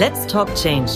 [0.00, 0.92] Let's Talk Change.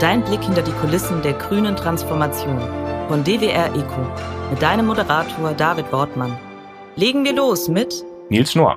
[0.00, 2.58] Dein Blick hinter die Kulissen der grünen Transformation
[3.06, 4.00] von DWR Eco
[4.50, 6.36] mit deinem Moderator David Wortmann.
[6.96, 8.76] Legen wir los mit Nils Schnorr.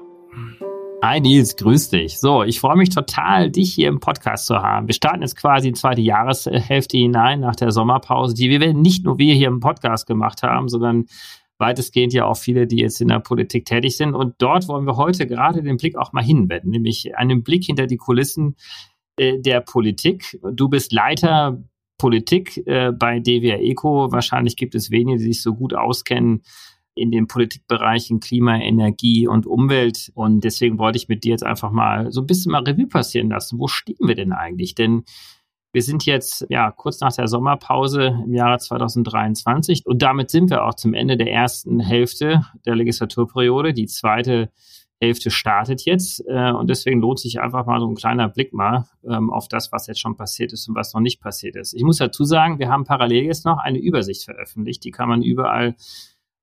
[1.01, 2.19] Hi Nils, grüß dich.
[2.19, 4.85] So, ich freue mich total, dich hier im Podcast zu haben.
[4.85, 9.03] Wir starten jetzt quasi in die zweite Jahreshälfte hinein nach der Sommerpause, die wir nicht
[9.03, 11.07] nur wir hier im Podcast gemacht haben, sondern
[11.57, 14.13] weitestgehend ja auch viele, die jetzt in der Politik tätig sind.
[14.13, 17.87] Und dort wollen wir heute gerade den Blick auch mal hinwenden, nämlich einen Blick hinter
[17.87, 18.55] die Kulissen
[19.17, 20.39] äh, der Politik.
[20.53, 21.61] Du bist Leiter
[21.97, 24.11] Politik äh, bei DWR Eco.
[24.11, 26.43] Wahrscheinlich gibt es wenige, die sich so gut auskennen
[26.95, 30.11] in den Politikbereichen Klima, Energie und Umwelt.
[30.13, 33.29] Und deswegen wollte ich mit dir jetzt einfach mal so ein bisschen mal Revue passieren
[33.29, 33.59] lassen.
[33.59, 34.75] Wo stehen wir denn eigentlich?
[34.75, 35.03] Denn
[35.71, 40.65] wir sind jetzt ja kurz nach der Sommerpause im Jahre 2023 und damit sind wir
[40.65, 43.73] auch zum Ende der ersten Hälfte der Legislaturperiode.
[43.73, 44.51] Die zweite
[45.01, 48.85] Hälfte startet jetzt äh, und deswegen lohnt sich einfach mal so ein kleiner Blick mal
[49.07, 51.73] ähm, auf das, was jetzt schon passiert ist und was noch nicht passiert ist.
[51.73, 54.83] Ich muss dazu sagen, wir haben parallel jetzt noch eine Übersicht veröffentlicht.
[54.83, 55.75] Die kann man überall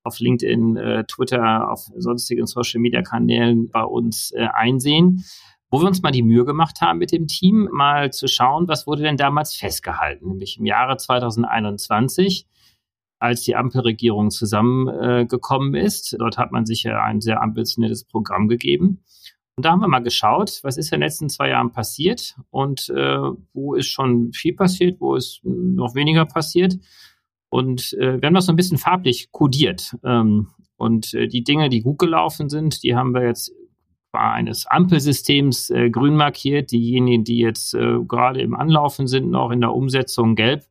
[0.03, 5.23] auf LinkedIn, äh, Twitter, auf sonstigen Social-Media-Kanälen bei uns äh, einsehen,
[5.69, 8.87] wo wir uns mal die Mühe gemacht haben mit dem Team, mal zu schauen, was
[8.87, 12.47] wurde denn damals festgehalten, nämlich im Jahre 2021
[13.21, 16.15] als die Ampelregierung zusammengekommen äh, ist.
[16.17, 19.03] Dort hat man sich ja ein sehr ambitioniertes Programm gegeben.
[19.55, 22.89] Und da haben wir mal geschaut, was ist in den letzten zwei Jahren passiert und
[22.89, 23.19] äh,
[23.53, 26.77] wo ist schon viel passiert, wo ist noch weniger passiert.
[27.49, 29.95] Und äh, wir haben das so ein bisschen farblich kodiert.
[30.03, 33.51] Ähm, und äh, die Dinge, die gut gelaufen sind, die haben wir jetzt
[34.11, 36.71] bei eines Ampelsystems äh, grün markiert.
[36.71, 40.63] Diejenigen, die jetzt äh, gerade im Anlaufen sind, noch in der Umsetzung gelb.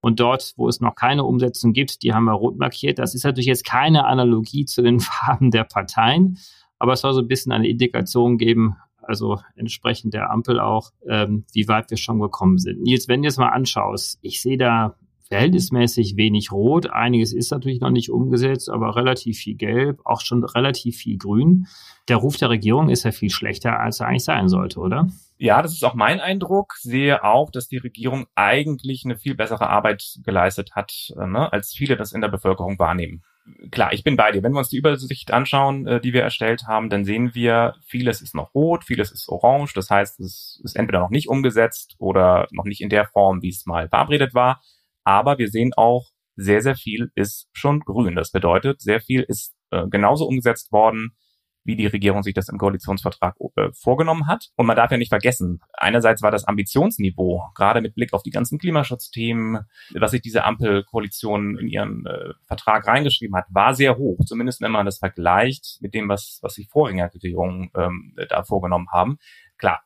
[0.00, 2.98] Und dort, wo es noch keine Umsetzung gibt, die haben wir rot markiert.
[2.98, 6.38] Das ist natürlich jetzt keine Analogie zu den Farben der Parteien,
[6.78, 11.44] aber es soll so ein bisschen eine Indikation geben, also entsprechend der Ampel auch, ähm,
[11.52, 12.82] wie weit wir schon gekommen sind.
[12.82, 14.96] Nils, wenn du es mal anschaust, ich sehe da
[15.30, 16.90] verhältnismäßig wenig Rot.
[16.90, 21.66] Einiges ist natürlich noch nicht umgesetzt, aber relativ viel Gelb, auch schon relativ viel Grün.
[22.08, 25.08] Der Ruf der Regierung ist ja viel schlechter, als er eigentlich sein sollte, oder?
[25.42, 26.74] Ja, das ist auch mein Eindruck.
[26.74, 31.72] Sehe auch, dass die Regierung eigentlich eine viel bessere Arbeit geleistet hat, äh, ne, als
[31.72, 33.22] viele das in der Bevölkerung wahrnehmen.
[33.70, 34.42] Klar, ich bin bei dir.
[34.42, 38.20] Wenn wir uns die Übersicht anschauen, äh, die wir erstellt haben, dann sehen wir, vieles
[38.20, 39.72] ist noch rot, vieles ist orange.
[39.72, 43.48] Das heißt, es ist entweder noch nicht umgesetzt oder noch nicht in der Form, wie
[43.48, 44.60] es mal verabredet war.
[45.04, 48.14] Aber wir sehen auch, sehr, sehr viel ist schon grün.
[48.14, 51.16] Das bedeutet, sehr viel ist äh, genauso umgesetzt worden,
[51.64, 54.48] wie die Regierung sich das im Koalitionsvertrag äh, vorgenommen hat.
[54.56, 58.30] Und man darf ja nicht vergessen, einerseits war das Ambitionsniveau, gerade mit Blick auf die
[58.30, 64.18] ganzen Klimaschutzthemen, was sich diese Ampelkoalition in ihren äh, Vertrag reingeschrieben hat, war sehr hoch.
[64.24, 69.18] Zumindest wenn man das vergleicht mit dem, was, was die Vorgängerregierungen ähm, da vorgenommen haben.
[69.58, 69.82] Klar,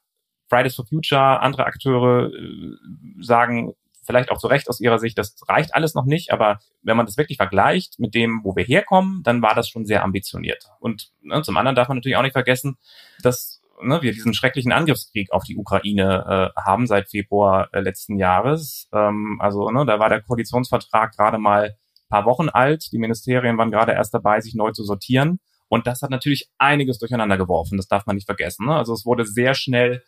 [0.48, 2.76] Fridays for Future, andere Akteure äh,
[3.20, 3.72] sagen,
[4.06, 7.06] vielleicht auch zu Recht aus ihrer Sicht, das reicht alles noch nicht, aber wenn man
[7.06, 10.64] das wirklich vergleicht mit dem, wo wir herkommen, dann war das schon sehr ambitioniert.
[10.80, 12.76] Und ne, zum anderen darf man natürlich auch nicht vergessen,
[13.22, 18.18] dass ne, wir diesen schrecklichen Angriffskrieg auf die Ukraine äh, haben seit Februar äh, letzten
[18.18, 18.88] Jahres.
[18.92, 21.76] Ähm, also ne, da war der Koalitionsvertrag gerade mal
[22.08, 22.92] paar Wochen alt.
[22.92, 25.40] Die Ministerien waren gerade erst dabei, sich neu zu sortieren.
[25.68, 27.76] Und das hat natürlich einiges durcheinander geworfen.
[27.76, 28.66] Das darf man nicht vergessen.
[28.66, 28.76] Ne?
[28.76, 30.04] Also es wurde sehr schnell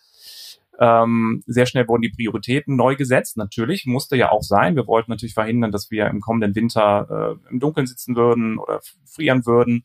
[0.78, 3.36] ähm, sehr schnell wurden die Prioritäten neu gesetzt.
[3.36, 4.76] Natürlich musste ja auch sein.
[4.76, 8.80] Wir wollten natürlich verhindern, dass wir im kommenden Winter äh, im Dunkeln sitzen würden oder
[9.06, 9.84] frieren würden.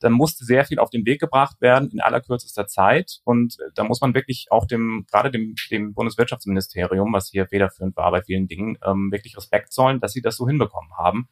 [0.00, 3.20] Dann musste sehr viel auf den Weg gebracht werden in allerkürzester Zeit.
[3.24, 7.96] Und äh, da muss man wirklich auch dem, gerade dem, dem Bundeswirtschaftsministerium, was hier federführend
[7.96, 11.28] war bei vielen Dingen, ähm, wirklich Respekt zollen, dass sie das so hinbekommen haben.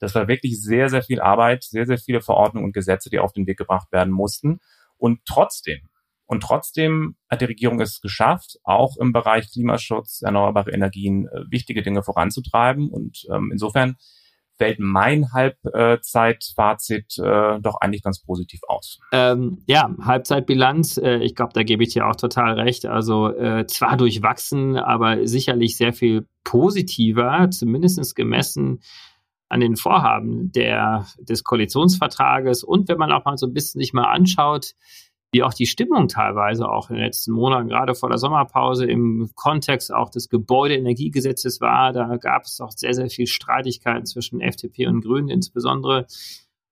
[0.00, 3.32] Das war wirklich sehr, sehr viel Arbeit, sehr, sehr viele Verordnungen und Gesetze, die auf
[3.32, 4.60] den Weg gebracht werden mussten.
[4.96, 5.88] Und trotzdem
[6.28, 11.82] und trotzdem hat die Regierung es geschafft, auch im Bereich Klimaschutz, erneuerbare Energien äh, wichtige
[11.82, 12.90] Dinge voranzutreiben.
[12.90, 13.96] Und ähm, insofern
[14.58, 18.98] fällt mein Halbzeitfazit äh, doch eigentlich ganz positiv aus.
[19.12, 22.84] Ähm, ja, Halbzeitbilanz, äh, ich glaube, da gebe ich dir auch total recht.
[22.84, 28.80] Also äh, zwar durchwachsen, aber sicherlich sehr viel positiver, zumindest gemessen
[29.48, 32.64] an den Vorhaben der, des Koalitionsvertrages.
[32.64, 34.74] Und wenn man auch mal so ein bisschen sich mal anschaut,
[35.32, 39.30] wie auch die Stimmung teilweise auch in den letzten Monaten, gerade vor der Sommerpause im
[39.34, 41.92] Kontext auch des Gebäudeenergiegesetzes war.
[41.92, 46.06] Da gab es auch sehr, sehr viel Streitigkeiten zwischen FDP und Grünen insbesondere.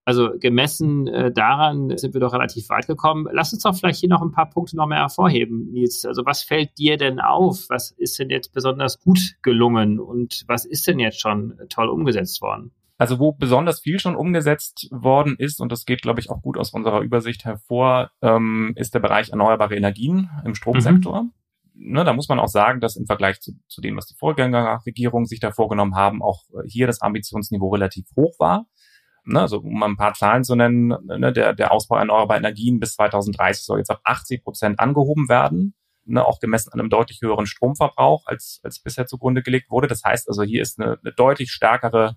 [0.06, 3.26] Also gemessen äh, daran sind wir doch relativ weit gekommen.
[3.32, 6.06] Lass uns doch vielleicht hier noch ein paar Punkte noch mehr hervorheben, Nils.
[6.06, 7.66] Also was fällt dir denn auf?
[7.68, 12.40] Was ist denn jetzt besonders gut gelungen und was ist denn jetzt schon toll umgesetzt
[12.40, 12.70] worden?
[12.98, 16.56] Also wo besonders viel schon umgesetzt worden ist, und das geht, glaube ich, auch gut
[16.56, 21.24] aus unserer Übersicht hervor, ähm, ist der Bereich erneuerbare Energien im Stromsektor.
[21.24, 21.32] Mhm.
[21.74, 25.26] ne, da muss man auch sagen, dass im Vergleich zu, zu dem, was die Vorgängerregierungen
[25.26, 28.66] sich da vorgenommen haben, auch hier das Ambitionsniveau relativ hoch war.
[29.24, 32.80] Ne, also um mal ein paar Zahlen zu nennen, ne, der, der Ausbau erneuerbarer Energien
[32.80, 35.74] bis 2030 soll jetzt auf 80 Prozent angehoben werden,
[36.06, 39.88] ne, auch gemessen an einem deutlich höheren Stromverbrauch, als, als bisher zugrunde gelegt wurde.
[39.88, 42.16] Das heißt also, hier ist eine, eine deutlich stärkere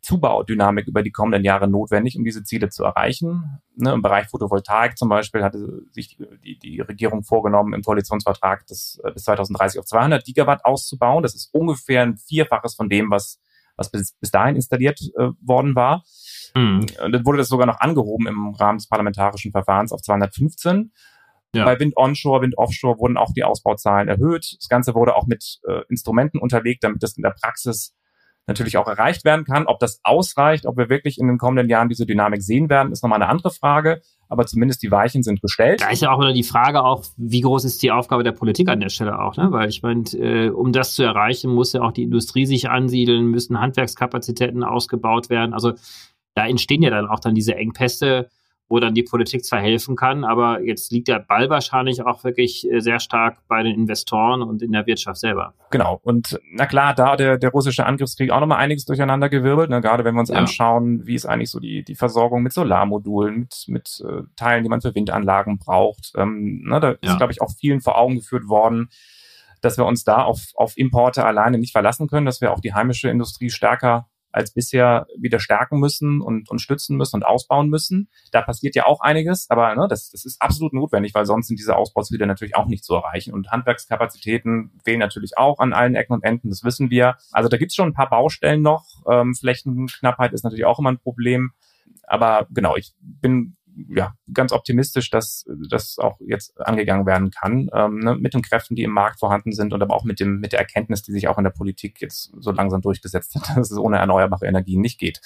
[0.00, 3.60] Zubaudynamik über die kommenden Jahre notwendig, um diese Ziele zu erreichen.
[3.76, 9.00] Ne, Im Bereich Photovoltaik zum Beispiel hatte sich die, die Regierung vorgenommen, im Koalitionsvertrag das
[9.04, 11.22] äh, bis 2030 auf 200 Gigawatt auszubauen.
[11.22, 13.40] Das ist ungefähr ein Vierfaches von dem, was,
[13.76, 16.04] was bis, bis dahin installiert äh, worden war.
[16.54, 16.86] Mhm.
[17.02, 20.92] Und dann wurde das sogar noch angehoben im Rahmen des parlamentarischen Verfahrens auf 215.
[21.54, 21.64] Ja.
[21.64, 24.56] Bei Wind Onshore, Wind Offshore wurden auch die Ausbauzahlen erhöht.
[24.58, 27.94] Das Ganze wurde auch mit äh, Instrumenten unterlegt, damit das in der Praxis
[28.48, 29.66] natürlich auch erreicht werden kann.
[29.66, 33.02] Ob das ausreicht, ob wir wirklich in den kommenden Jahren diese Dynamik sehen werden, ist
[33.02, 34.00] nochmal eine andere Frage.
[34.30, 35.80] Aber zumindest die Weichen sind gestellt.
[35.80, 38.68] Da ist ja auch wieder die Frage auch, wie groß ist die Aufgabe der Politik
[38.68, 39.52] an der Stelle auch, ne?
[39.52, 43.26] Weil ich meine, äh, um das zu erreichen, muss ja auch die Industrie sich ansiedeln,
[43.26, 45.54] müssen Handwerkskapazitäten ausgebaut werden.
[45.54, 45.72] Also
[46.34, 48.28] da entstehen ja dann auch dann diese Engpässe
[48.68, 52.70] wo dann die Politik zwar helfen kann, aber jetzt liegt der Ball wahrscheinlich auch wirklich
[52.70, 55.54] äh, sehr stark bei den Investoren und in der Wirtschaft selber.
[55.70, 56.00] Genau.
[56.02, 59.80] Und na klar, da der, der russische Angriffskrieg auch nochmal einiges durcheinander gewirbelt, ne?
[59.80, 60.36] gerade wenn wir uns ja.
[60.36, 64.70] anschauen, wie ist eigentlich so die, die Versorgung mit Solarmodulen, mit, mit äh, Teilen, die
[64.70, 66.12] man für Windanlagen braucht.
[66.16, 66.80] Ähm, ne?
[66.80, 66.96] Da ja.
[67.02, 68.90] ist, glaube ich, auch vielen vor Augen geführt worden,
[69.62, 72.74] dass wir uns da auf, auf Importe alleine nicht verlassen können, dass wir auch die
[72.74, 78.08] heimische Industrie stärker als bisher wieder stärken müssen und, und stützen müssen und ausbauen müssen.
[78.32, 81.58] Da passiert ja auch einiges, aber ne, das, das ist absolut notwendig, weil sonst sind
[81.58, 83.32] diese Ausbausziele natürlich auch nicht zu erreichen.
[83.32, 87.16] Und Handwerkskapazitäten fehlen natürlich auch an allen Ecken und Enden, das wissen wir.
[87.32, 88.84] Also da gibt's schon ein paar Baustellen noch.
[89.10, 91.52] Ähm, Flächenknappheit ist natürlich auch immer ein Problem.
[92.04, 93.57] Aber genau, ich bin
[93.88, 98.74] ja, ganz optimistisch, dass das auch jetzt angegangen werden kann, ähm, ne, mit den Kräften,
[98.74, 101.28] die im Markt vorhanden sind und aber auch mit dem mit der Erkenntnis, die sich
[101.28, 104.98] auch in der Politik jetzt so langsam durchgesetzt hat, dass es ohne erneuerbare Energien nicht
[104.98, 105.20] geht.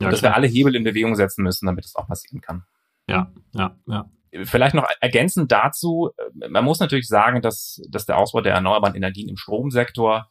[0.00, 0.32] Ja, dass klar.
[0.32, 2.64] wir alle Hebel in Bewegung setzen müssen, damit es auch passieren kann.
[3.08, 4.10] Ja, ja, ja.
[4.44, 8.94] Vielleicht noch ergänzend dazu, äh, man muss natürlich sagen, dass, dass der Ausbau der erneuerbaren
[8.94, 10.30] Energien im Stromsektor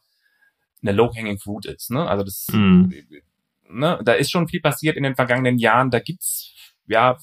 [0.80, 1.90] eine low-hanging fruit ist.
[1.90, 2.08] Ne?
[2.08, 2.92] Also das, mm.
[3.68, 5.90] ne, da ist schon viel passiert in den vergangenen Jahren.
[5.90, 6.54] Da gibt's
[6.86, 7.18] ja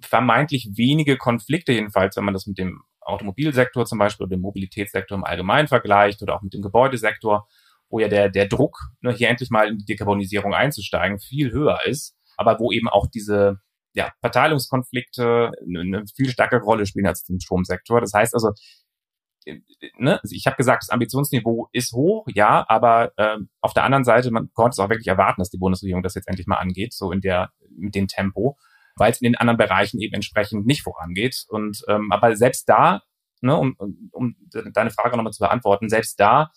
[0.00, 5.16] vermeintlich wenige Konflikte, jedenfalls, wenn man das mit dem Automobilsektor zum Beispiel oder dem Mobilitätssektor
[5.16, 7.48] im Allgemeinen vergleicht oder auch mit dem Gebäudesektor,
[7.88, 11.78] wo ja der, der Druck, ne, hier endlich mal in die Dekarbonisierung einzusteigen, viel höher
[11.86, 13.60] ist, aber wo eben auch diese
[13.94, 18.00] ja, Verteilungskonflikte eine, viel stärkere Rolle spielen als im Stromsektor.
[18.00, 18.52] Das heißt also,
[19.96, 24.30] ne, ich habe gesagt, das Ambitionsniveau ist hoch, ja, aber äh, auf der anderen Seite,
[24.30, 27.10] man konnte es auch wirklich erwarten, dass die Bundesregierung das jetzt endlich mal angeht, so
[27.10, 28.58] in der mit dem Tempo
[28.98, 31.44] weil es in den anderen Bereichen eben entsprechend nicht vorangeht.
[31.48, 33.02] Und ähm, aber selbst da,
[33.40, 33.76] ne, um,
[34.12, 34.36] um
[34.74, 36.50] deine Frage nochmal zu beantworten, selbst da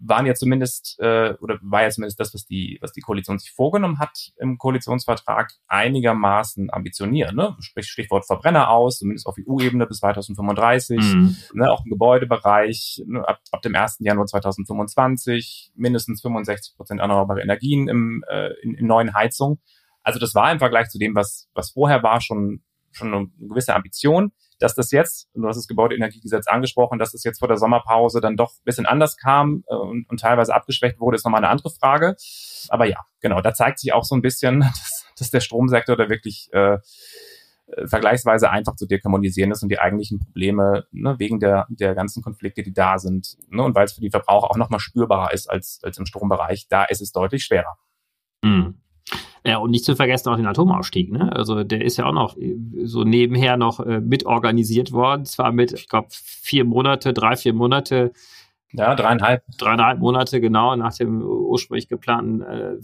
[0.00, 3.50] waren ja zumindest äh, oder war ja zumindest das, was die was die Koalition sich
[3.52, 7.34] vorgenommen hat im Koalitionsvertrag einigermaßen ambitioniert.
[7.34, 7.56] Ne?
[7.60, 11.36] Sprich Stichwort Verbrenner aus, zumindest auf EU-Ebene bis 2035, mhm.
[11.52, 13.98] ne, auch im Gebäudebereich ne, ab, ab dem 1.
[14.00, 19.60] Januar 2025 mindestens 65 Prozent erneuerbare Energien im, äh, in, in neuen Heizungen.
[20.02, 22.62] Also das war im Vergleich zu dem, was, was vorher war, schon,
[22.92, 24.32] schon eine gewisse Ambition.
[24.58, 28.36] Dass das jetzt, du hast das Gebäudeenergiegesetz angesprochen, dass das jetzt vor der Sommerpause dann
[28.36, 31.70] doch ein bisschen anders kam äh, und, und teilweise abgeschwächt wurde, ist nochmal eine andere
[31.70, 32.16] Frage.
[32.68, 36.10] Aber ja, genau, da zeigt sich auch so ein bisschen, dass, dass der Stromsektor da
[36.10, 36.78] wirklich äh,
[37.86, 42.62] vergleichsweise einfach zu dekarbonisieren ist und die eigentlichen Probleme ne, wegen der, der ganzen Konflikte,
[42.62, 45.80] die da sind, ne, und weil es für die Verbraucher auch nochmal spürbarer ist als,
[45.82, 47.78] als im Strombereich, da ist es deutlich schwerer.
[48.42, 48.79] Mhm.
[49.44, 51.10] Ja, und nicht zu vergessen auch den Atomausstieg.
[51.10, 51.34] Ne?
[51.34, 55.24] Also der ist ja auch noch äh, so nebenher noch äh, mitorganisiert worden.
[55.24, 58.12] Zwar mit, ich glaube, vier Monate, drei, vier Monate.
[58.72, 59.42] Ja, dreieinhalb.
[59.58, 62.76] Dreieinhalb Monate, genau, nach dem ursprünglich geplanten äh,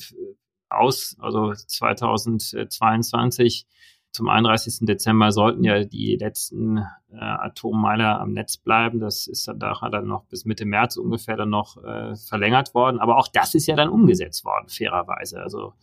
[0.69, 3.67] Aus, also 2022
[4.17, 4.87] zum 31.
[4.87, 6.79] Dezember sollten ja die letzten
[7.13, 8.99] äh, Atommeiler am Netz bleiben.
[8.99, 12.99] Das ist dann nachher dann noch bis Mitte März ungefähr dann noch äh, verlängert worden.
[12.99, 15.43] Aber auch das ist ja dann umgesetzt worden, fairerweise.
[15.43, 15.75] Also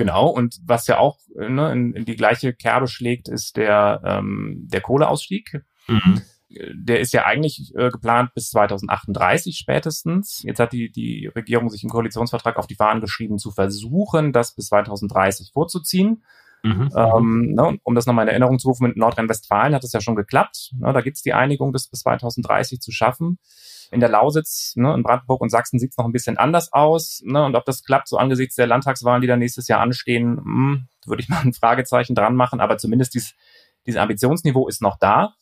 [0.00, 4.66] Genau, und was ja auch ne, in, in die gleiche Kerbe schlägt, ist der, ähm,
[4.72, 5.60] der Kohleausstieg.
[5.88, 6.22] Mhm.
[6.48, 10.42] Der ist ja eigentlich äh, geplant bis 2038 spätestens.
[10.42, 14.54] Jetzt hat die, die Regierung sich im Koalitionsvertrag auf die Fahnen geschrieben, zu versuchen, das
[14.54, 16.24] bis 2030 vorzuziehen.
[16.62, 16.90] Mhm.
[16.94, 20.16] Ähm, ne, um das nochmal in Erinnerung zu rufen, mit Nordrhein-Westfalen hat es ja schon
[20.16, 20.72] geklappt.
[20.78, 23.38] Ne, da gibt es die Einigung, das bis 2030 zu schaffen.
[23.90, 27.22] In der Lausitz, ne, in Brandenburg und Sachsen sieht es noch ein bisschen anders aus.
[27.24, 30.88] Ne, und ob das klappt, so angesichts der Landtagswahlen, die da nächstes Jahr anstehen, hm,
[31.06, 32.60] würde ich mal ein Fragezeichen dran machen.
[32.60, 33.34] Aber zumindest dies,
[33.86, 35.34] dieses Ambitionsniveau ist noch da.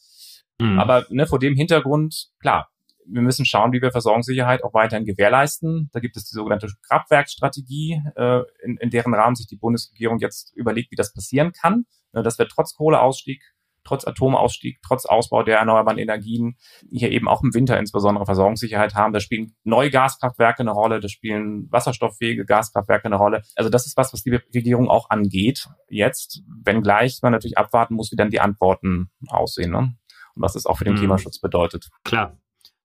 [0.60, 0.78] Mhm.
[0.78, 2.70] Aber ne, vor dem Hintergrund, klar,
[3.10, 5.90] wir müssen schauen, wie wir Versorgungssicherheit auch weiterhin gewährleisten.
[5.92, 10.54] Da gibt es die sogenannte Kraftwerkstrategie, äh, in, in deren Rahmen sich die Bundesregierung jetzt
[10.54, 13.42] überlegt, wie das passieren kann, äh, dass wir trotz Kohleausstieg
[13.88, 16.56] trotz Atomausstieg, trotz Ausbau der erneuerbaren Energien
[16.90, 19.14] hier eben auch im Winter insbesondere Versorgungssicherheit haben.
[19.14, 23.42] Da spielen neue Gaskraftwerke eine Rolle, da spielen wasserstofffähige Gaskraftwerke eine Rolle.
[23.56, 28.12] Also das ist was, was die Regierung auch angeht jetzt, wenngleich man natürlich abwarten muss,
[28.12, 29.78] wie dann die Antworten aussehen ne?
[29.78, 30.98] und was es auch für den mhm.
[30.98, 31.88] Klimaschutz bedeutet.
[32.04, 32.36] Klar,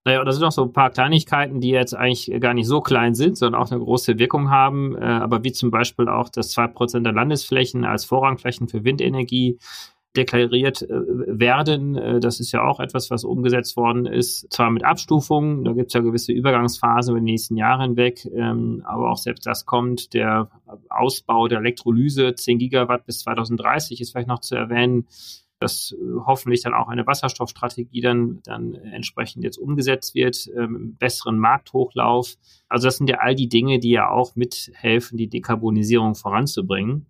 [0.06, 3.16] naja, das sind noch so ein paar Kleinigkeiten, die jetzt eigentlich gar nicht so klein
[3.16, 4.98] sind, sondern auch eine große Wirkung haben.
[4.98, 9.60] Äh, aber wie zum Beispiel auch, dass zwei Prozent der Landesflächen als Vorrangflächen für Windenergie
[10.16, 11.96] deklariert äh, werden.
[11.96, 15.88] Äh, das ist ja auch etwas, was umgesetzt worden ist, zwar mit Abstufungen, da gibt
[15.88, 20.14] es ja gewisse Übergangsphasen über die nächsten Jahre hinweg, ähm, aber auch selbst das kommt.
[20.14, 20.50] Der
[20.90, 25.08] Ausbau der Elektrolyse, 10 Gigawatt bis 2030 ist vielleicht noch zu erwähnen,
[25.64, 31.40] dass äh, hoffentlich dann auch eine Wasserstoffstrategie dann, dann entsprechend jetzt umgesetzt wird, ähm, besseren
[31.40, 32.36] Markthochlauf.
[32.68, 37.08] Also das sind ja all die Dinge, die ja auch mithelfen, die Dekarbonisierung voranzubringen.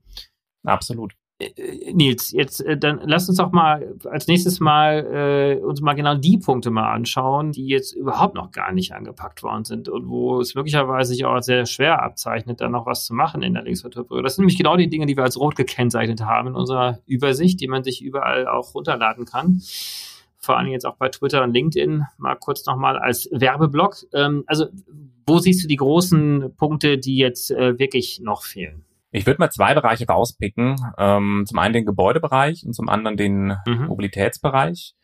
[0.63, 1.15] Absolut.
[1.55, 5.93] Äh, Nils, jetzt äh, dann lass uns doch mal als nächstes mal äh, uns mal
[5.93, 10.07] genau die Punkte mal anschauen, die jetzt überhaupt noch gar nicht angepackt worden sind und
[10.07, 13.63] wo es möglicherweise sich auch sehr schwer abzeichnet, da noch was zu machen in der
[13.63, 14.23] Legislaturperiode.
[14.23, 17.59] Das sind nämlich genau die Dinge, die wir als rot gekennzeichnet haben in unserer Übersicht,
[17.61, 19.61] die man sich überall auch runterladen kann.
[20.37, 22.03] Vor allem jetzt auch bei Twitter und LinkedIn.
[22.17, 23.95] Mal kurz nochmal als Werbeblock.
[24.13, 24.65] Ähm, also,
[25.25, 28.83] wo siehst du die großen Punkte, die jetzt äh, wirklich noch fehlen?
[29.13, 30.75] Ich würde mal zwei Bereiche rauspicken.
[30.97, 33.85] Ähm, zum einen den Gebäudebereich und zum anderen den mhm.
[33.87, 34.95] Mobilitätsbereich.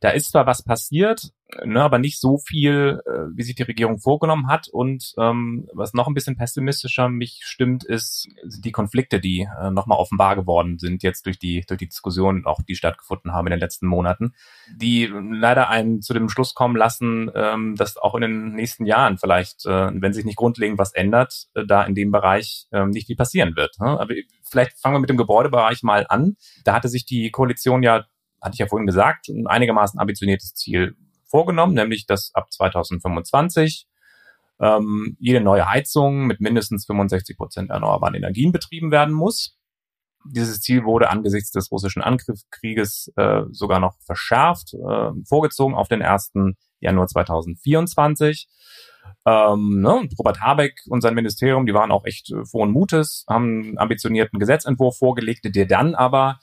[0.00, 1.30] Da ist zwar was passiert,
[1.64, 4.68] ne, aber nicht so viel, äh, wie sich die Regierung vorgenommen hat.
[4.68, 9.98] Und ähm, was noch ein bisschen pessimistischer mich stimmt, ist die Konflikte, die äh, nochmal
[9.98, 13.60] offenbar geworden sind jetzt durch die durch die Diskussionen, auch die stattgefunden haben in den
[13.60, 14.34] letzten Monaten,
[14.74, 19.18] die leider einen zu dem Schluss kommen lassen, ähm, dass auch in den nächsten Jahren
[19.18, 23.06] vielleicht, äh, wenn sich nicht grundlegend was ändert, äh, da in dem Bereich äh, nicht
[23.06, 23.78] viel passieren wird.
[23.80, 23.86] Ne?
[23.86, 24.14] Aber
[24.48, 26.36] vielleicht fangen wir mit dem Gebäudebereich mal an.
[26.64, 28.04] Da hatte sich die Koalition ja
[28.40, 30.96] hatte ich ja vorhin gesagt, ein einigermaßen ambitioniertes Ziel
[31.32, 33.86] vorgenommen, nämlich dass ab 2025
[34.60, 39.56] ähm, jede neue Heizung mit mindestens 65 Prozent erneuerbaren Energien betrieben werden muss.
[40.24, 46.02] Dieses Ziel wurde angesichts des russischen Angriffskrieges äh, sogar noch verschärft, äh, vorgezogen auf den
[46.02, 46.32] 1.
[46.78, 48.46] Januar 2024.
[49.26, 53.24] Ähm, ne, und Robert Habeck und sein Ministerium, die waren auch echt äh, frohen Mutes,
[53.28, 56.38] haben einen ambitionierten Gesetzentwurf vorgelegt, der dann aber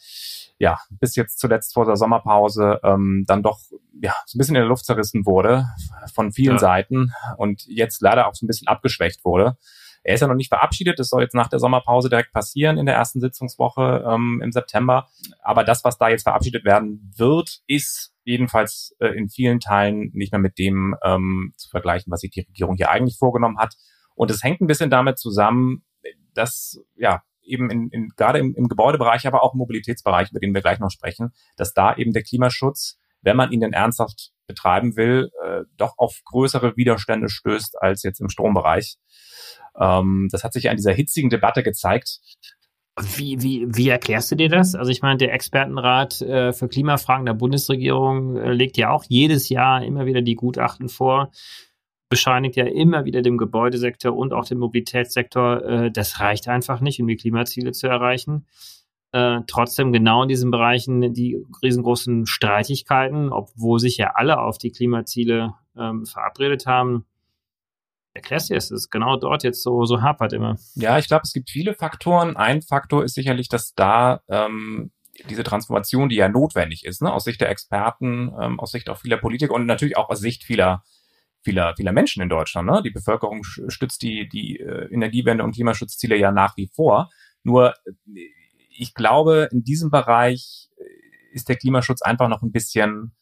[0.60, 3.60] ja, bis jetzt zuletzt vor der Sommerpause ähm, dann doch
[4.02, 5.66] ja, so ein bisschen in der Luft zerrissen wurde
[6.14, 6.60] von vielen ja.
[6.60, 9.58] Seiten und jetzt leider auch so ein bisschen abgeschwächt wurde.
[10.04, 12.86] Er ist ja noch nicht verabschiedet, das soll jetzt nach der Sommerpause direkt passieren in
[12.86, 15.08] der ersten Sitzungswoche ähm, im September.
[15.42, 20.32] Aber das, was da jetzt verabschiedet werden wird, ist jedenfalls äh, in vielen Teilen nicht
[20.32, 23.76] mehr mit dem ähm, zu vergleichen, was sich die Regierung hier eigentlich vorgenommen hat.
[24.16, 25.84] Und es hängt ein bisschen damit zusammen,
[26.34, 30.54] dass ja eben in, in, gerade im, im Gebäudebereich, aber auch im Mobilitätsbereich, über den
[30.54, 34.96] wir gleich noch sprechen, dass da eben der Klimaschutz, wenn man ihn denn ernsthaft betreiben
[34.96, 38.98] will, äh, doch auf größere Widerstände stößt als jetzt im Strombereich.
[39.80, 42.20] Ähm, das hat sich an dieser hitzigen Debatte gezeigt.
[43.02, 44.76] Wie, wie, wie erklärst du dir das?
[44.76, 49.48] Also ich meine, der Expertenrat äh, für Klimafragen der Bundesregierung äh, legt ja auch jedes
[49.48, 51.32] Jahr immer wieder die Gutachten vor,
[52.10, 57.00] bescheinigt ja immer wieder dem Gebäudesektor und auch dem Mobilitätssektor, äh, das reicht einfach nicht,
[57.00, 58.48] um die Klimaziele zu erreichen.
[59.12, 64.72] Äh, trotzdem genau in diesen Bereichen die riesengroßen Streitigkeiten, obwohl sich ja alle auf die
[64.72, 67.06] Klimaziele ähm, verabredet haben.
[68.14, 70.58] Erklärst du es, es genau dort jetzt so, so hapert immer?
[70.76, 72.36] Ja, ich glaube, es gibt viele Faktoren.
[72.38, 74.92] Ein Faktor ist sicherlich, dass da ähm,
[75.30, 78.98] diese Transformation, die ja notwendig ist, ne, aus Sicht der Experten, ähm, aus Sicht auch
[78.98, 80.84] vieler Politiker und natürlich auch aus Sicht vieler
[81.42, 82.70] vieler, vieler Menschen in Deutschland.
[82.70, 82.82] Ne?
[82.84, 87.10] Die Bevölkerung stützt die, die äh, Energiewende und Klimaschutzziele ja nach wie vor.
[87.44, 88.22] Nur äh,
[88.72, 90.84] ich glaube, in diesem Bereich äh,
[91.34, 93.14] ist der Klimaschutz einfach noch ein bisschen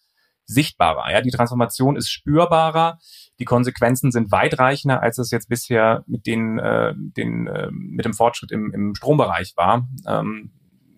[0.46, 1.12] sichtbarer.
[1.12, 3.00] Ja, die Transformation ist spürbarer.
[3.40, 8.14] Die Konsequenzen sind weitreichender, als es jetzt bisher mit den, äh, den äh, mit dem
[8.14, 9.88] Fortschritt im, im Strombereich war.
[10.08, 10.52] Ähm,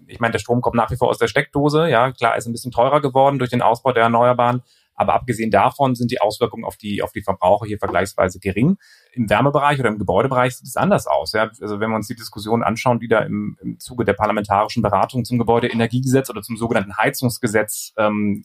[0.08, 1.90] ich meine, der Strom kommt nach wie vor aus der Steckdose.
[1.90, 4.62] Ja, klar, ist ein bisschen teurer geworden durch den Ausbau der Erneuerbaren.
[5.00, 8.78] Aber abgesehen davon sind die Auswirkungen auf die, auf die Verbraucher hier vergleichsweise gering.
[9.14, 11.32] Im Wärmebereich oder im Gebäudebereich sieht es anders aus.
[11.32, 11.50] Ja?
[11.62, 15.24] Also wenn wir uns die Diskussion anschauen, die da im, im Zuge der parlamentarischen Beratung
[15.24, 18.44] zum Gebäudeenergiegesetz oder zum sogenannten Heizungsgesetz, ähm,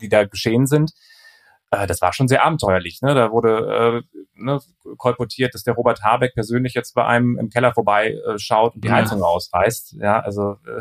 [0.00, 0.92] die da geschehen sind,
[1.70, 3.02] äh, das war schon sehr abenteuerlich.
[3.02, 3.14] Ne?
[3.14, 4.58] Da wurde äh, ne,
[4.96, 8.88] kolportiert, dass der Robert Habeck persönlich jetzt bei einem im Keller vorbei äh, und die
[8.88, 8.94] ja.
[8.94, 9.96] Heizung ausreißt.
[10.00, 10.80] Ja, also äh,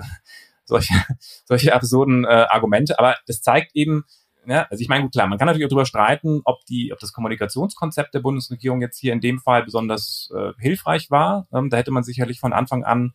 [0.63, 0.93] solche,
[1.43, 2.97] solche absurden äh, Argumente.
[2.97, 4.05] Aber das zeigt eben,
[4.46, 7.00] ja, also ich meine, gut, klar, man kann natürlich auch darüber streiten, ob die, ob
[7.00, 11.48] das Kommunikationskonzept der Bundesregierung jetzt hier in dem Fall besonders äh, hilfreich war.
[11.53, 13.13] Ähm, da hätte man sicherlich von Anfang an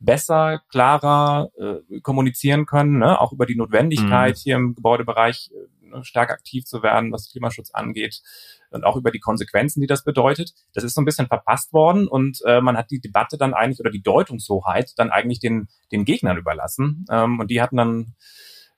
[0.00, 3.20] besser, klarer äh, kommunizieren können, ne?
[3.20, 4.40] auch über die Notwendigkeit, mhm.
[4.40, 8.22] hier im Gebäudebereich äh, stark aktiv zu werden, was Klimaschutz angeht
[8.70, 10.54] und auch über die Konsequenzen, die das bedeutet.
[10.72, 13.80] Das ist so ein bisschen verpasst worden und äh, man hat die Debatte dann eigentlich
[13.80, 17.04] oder die Deutungshoheit dann eigentlich den, den Gegnern überlassen.
[17.10, 18.14] Ähm, und die hatten dann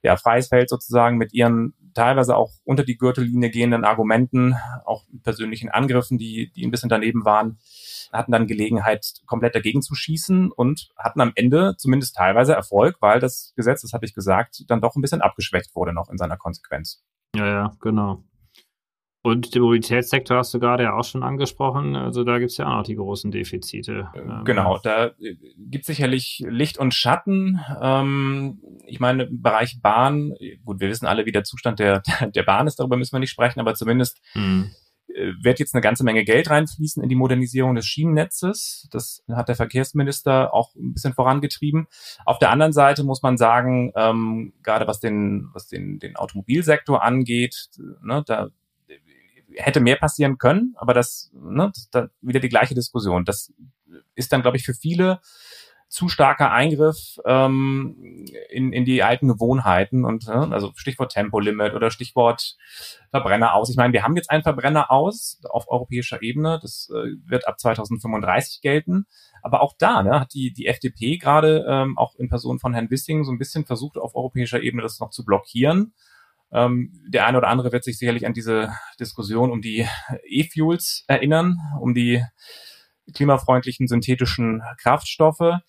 [0.02, 5.68] ja, freies Feld sozusagen mit ihren teilweise auch unter die Gürtellinie gehenden Argumenten, auch persönlichen
[5.68, 7.58] Angriffen, die, die ein bisschen daneben waren,
[8.12, 13.20] hatten dann Gelegenheit, komplett dagegen zu schießen und hatten am Ende zumindest teilweise Erfolg, weil
[13.20, 16.36] das Gesetz, das hatte ich gesagt, dann doch ein bisschen abgeschwächt wurde noch in seiner
[16.36, 17.02] Konsequenz.
[17.34, 18.22] Ja, ja, genau.
[19.24, 21.94] Und den Mobilitätssektor hast du gerade ja auch schon angesprochen.
[21.94, 24.08] Also da gibt es ja auch noch die großen Defizite.
[24.16, 27.60] Ähm, genau, da äh, gibt sicherlich Licht und Schatten.
[27.80, 32.02] Ähm, ich meine, im Bereich Bahn, gut, wir wissen alle, wie der Zustand der,
[32.34, 34.72] der Bahn ist, darüber müssen wir nicht sprechen, aber zumindest hm.
[35.40, 38.88] wird jetzt eine ganze Menge Geld reinfließen in die Modernisierung des Schienennetzes.
[38.90, 41.86] Das hat der Verkehrsminister auch ein bisschen vorangetrieben.
[42.26, 47.04] Auf der anderen Seite muss man sagen, ähm, gerade was den, was den, den Automobilsektor
[47.04, 47.68] angeht,
[48.02, 48.48] ne, da
[49.56, 53.24] hätte mehr passieren können, aber das, ne, das dann wieder die gleiche Diskussion.
[53.24, 53.52] Das
[54.14, 55.20] ist dann, glaube ich, für viele
[55.92, 61.90] zu starker Eingriff ähm, in, in die alten Gewohnheiten und äh, also Stichwort Tempolimit oder
[61.90, 62.56] Stichwort
[63.10, 63.68] Verbrenner aus.
[63.68, 67.60] Ich meine, wir haben jetzt einen Verbrenner aus auf europäischer Ebene, das äh, wird ab
[67.60, 69.04] 2035 gelten.
[69.42, 72.90] Aber auch da ne, hat die, die FDP gerade ähm, auch in Person von Herrn
[72.90, 75.92] Wissing so ein bisschen versucht, auf europäischer Ebene das noch zu blockieren.
[76.52, 79.86] Ähm, der eine oder andere wird sich sicherlich an diese Diskussion um die
[80.28, 82.22] E-Fuels erinnern, um die
[83.14, 85.60] klimafreundlichen synthetischen Kraftstoffe.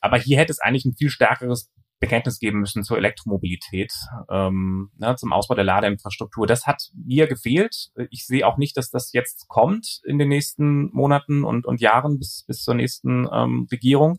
[0.00, 3.92] Aber hier hätte es eigentlich ein viel stärkeres Bekenntnis geben müssen zur Elektromobilität,
[4.30, 6.46] ähm, ne, zum Ausbau der Ladeinfrastruktur.
[6.46, 7.88] Das hat mir gefehlt.
[8.10, 12.18] Ich sehe auch nicht, dass das jetzt kommt in den nächsten Monaten und, und Jahren
[12.18, 14.18] bis, bis zur nächsten ähm, Regierung.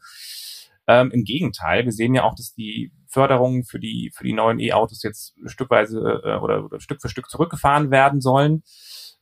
[0.88, 4.60] Ähm, Im Gegenteil, wir sehen ja auch, dass die Förderungen für die, für die neuen
[4.60, 8.63] E-Autos jetzt stückweise äh, oder, oder Stück für Stück zurückgefahren werden sollen.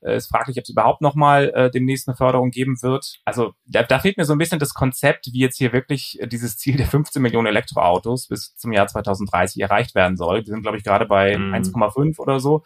[0.02, 3.20] Äh, es ist fraglich, ob es überhaupt nochmal äh, demnächst eine Förderung geben wird.
[3.26, 6.28] Also da, da fehlt mir so ein bisschen das Konzept, wie jetzt hier wirklich äh,
[6.28, 10.40] dieses Ziel der 15 Millionen Elektroautos bis zum Jahr 2030 erreicht werden soll.
[10.40, 11.54] Wir sind, glaube ich, gerade bei mhm.
[11.54, 12.64] 1,5 oder so.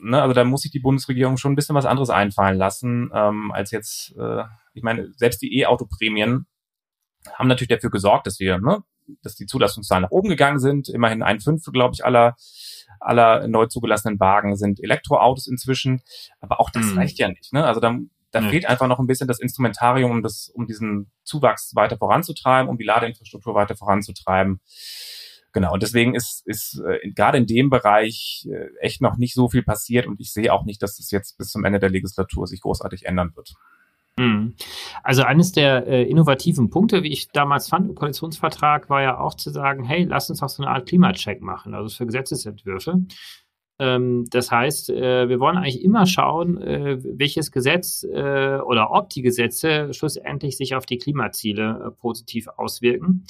[0.00, 3.52] Ne, also da muss sich die Bundesregierung schon ein bisschen was anderes einfallen lassen, ähm,
[3.52, 6.46] als jetzt, äh, ich meine, selbst die E-Auto-Prämien
[7.34, 8.82] haben natürlich dafür gesorgt, dass wir, ne,
[9.22, 10.88] dass die Zulassungszahlen nach oben gegangen sind.
[10.88, 12.36] Immerhin ein Fünftel, glaube ich, aller
[13.02, 16.02] aller neu zugelassenen Wagen sind Elektroautos inzwischen.
[16.40, 16.98] Aber auch das mhm.
[16.98, 17.52] reicht ja nicht.
[17.52, 17.64] Ne?
[17.64, 17.98] Also da,
[18.30, 18.50] da mhm.
[18.50, 22.78] fehlt einfach noch ein bisschen das Instrumentarium, um, das, um diesen Zuwachs weiter voranzutreiben, um
[22.78, 24.60] die Ladeinfrastruktur weiter voranzutreiben.
[25.54, 29.50] Genau, und deswegen ist, ist äh, gerade in dem Bereich äh, echt noch nicht so
[29.50, 32.46] viel passiert und ich sehe auch nicht, dass das jetzt bis zum Ende der Legislatur
[32.46, 33.52] sich großartig ändern wird.
[34.18, 34.54] Mhm.
[35.02, 39.34] Also eines der äh, innovativen Punkte, wie ich damals fand im Koalitionsvertrag, war ja auch
[39.34, 43.06] zu sagen, hey, lass uns doch so eine Art Klimacheck machen, also für Gesetzesentwürfe.
[43.78, 49.08] Ähm, das heißt, äh, wir wollen eigentlich immer schauen, äh, welches Gesetz äh, oder ob
[49.08, 53.24] die Gesetze schlussendlich sich auf die Klimaziele äh, positiv auswirken.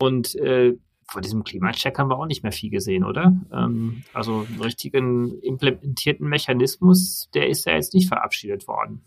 [0.00, 0.74] Und äh,
[1.10, 3.34] vor diesem Klimacheck haben wir auch nicht mehr viel gesehen, oder?
[3.52, 9.02] Ähm, also einen richtigen implementierten Mechanismus, der ist ja jetzt nicht verabschiedet worden.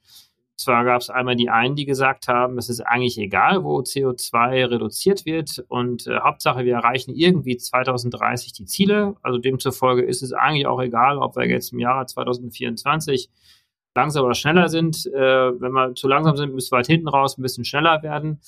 [0.57, 4.69] Zwar gab es einmal die einen, die gesagt haben, es ist eigentlich egal, wo CO2
[4.69, 9.15] reduziert wird und äh, Hauptsache, wir erreichen irgendwie 2030 die Ziele.
[9.21, 13.29] Also demzufolge ist es eigentlich auch egal, ob wir jetzt im Jahre 2024
[13.95, 15.05] langsam oder schneller sind.
[15.05, 18.41] Äh, wenn wir zu langsam sind, müssen wir halt hinten raus ein bisschen schneller werden.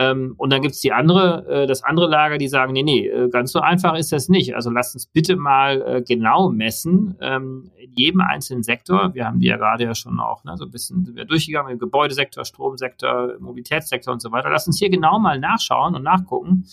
[0.00, 3.06] Ähm, und dann gibt es die andere, äh, das andere Lager, die sagen, nee, nee,
[3.06, 4.54] äh, ganz so einfach ist das nicht.
[4.54, 9.12] Also lasst uns bitte mal äh, genau messen, ähm, in jedem einzelnen Sektor.
[9.12, 11.72] Wir haben die ja gerade ja schon auch ne, so ein bisschen sind wir durchgegangen,
[11.72, 14.48] im Gebäudesektor, Stromsektor, Mobilitätssektor und so weiter.
[14.48, 16.64] Lasst uns hier genau mal nachschauen und nachgucken,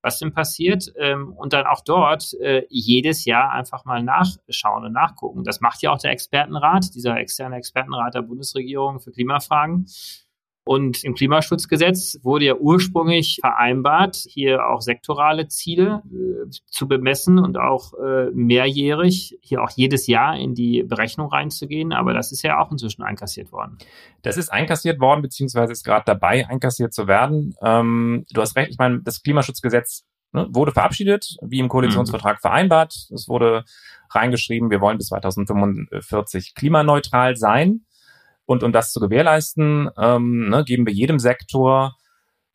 [0.00, 4.92] was denn passiert ähm, und dann auch dort äh, jedes Jahr einfach mal nachschauen und
[4.92, 5.42] nachgucken.
[5.42, 9.86] Das macht ja auch der Expertenrat, dieser externe Expertenrat der Bundesregierung für Klimafragen.
[10.70, 17.58] Und im Klimaschutzgesetz wurde ja ursprünglich vereinbart, hier auch sektorale Ziele äh, zu bemessen und
[17.58, 21.92] auch äh, mehrjährig, hier auch jedes Jahr in die Berechnung reinzugehen.
[21.92, 23.78] Aber das ist ja auch inzwischen einkassiert worden.
[24.22, 27.52] Das ist einkassiert worden, beziehungsweise ist gerade dabei, einkassiert zu werden.
[27.60, 32.42] Ähm, du hast recht, ich meine, das Klimaschutzgesetz ne, wurde verabschiedet, wie im Koalitionsvertrag mhm.
[32.42, 33.08] vereinbart.
[33.12, 33.64] Es wurde
[34.10, 37.86] reingeschrieben, wir wollen bis 2045 klimaneutral sein.
[38.50, 41.94] Und um das zu gewährleisten, ähm, ne, geben wir jedem Sektor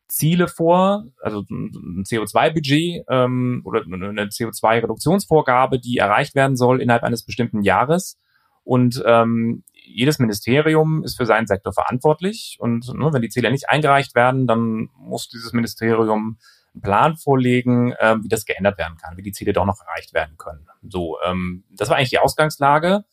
[0.08, 7.24] Ziele vor, also ein CO2-Budget ähm, oder eine CO2-Reduktionsvorgabe, die erreicht werden soll innerhalb eines
[7.24, 8.18] bestimmten Jahres.
[8.62, 12.58] Und ähm, jedes Ministerium ist für seinen Sektor verantwortlich.
[12.60, 16.36] Und ne, wenn die Ziele nicht eingereicht werden, dann muss dieses Ministerium
[16.74, 20.12] einen Plan vorlegen, ähm, wie das geändert werden kann, wie die Ziele doch noch erreicht
[20.12, 20.68] werden können.
[20.90, 23.06] So, ähm, das war eigentlich die Ausgangslage.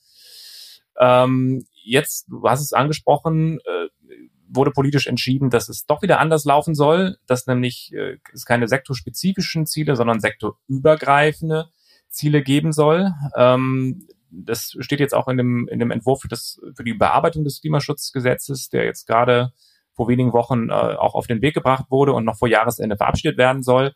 [1.00, 3.88] Ähm, jetzt, du hast es angesprochen, äh,
[4.48, 8.68] wurde politisch entschieden, dass es doch wieder anders laufen soll, dass nämlich äh, es keine
[8.68, 11.70] sektorspezifischen Ziele, sondern sektorübergreifende
[12.10, 13.12] Ziele geben soll.
[13.36, 17.44] Ähm, das steht jetzt auch in dem, in dem Entwurf für, das, für die Bearbeitung
[17.44, 19.54] des Klimaschutzgesetzes, der jetzt gerade
[19.94, 23.38] vor wenigen Wochen äh, auch auf den Weg gebracht wurde und noch vor Jahresende verabschiedet
[23.38, 23.94] werden soll.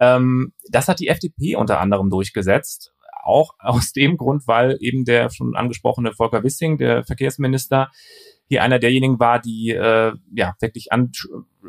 [0.00, 5.30] Ähm, das hat die FDP unter anderem durchgesetzt auch aus dem Grund, weil eben der
[5.30, 7.90] schon angesprochene Volker Wissing, der Verkehrsminister,
[8.50, 11.12] hier einer derjenigen war, die äh, ja wirklich an,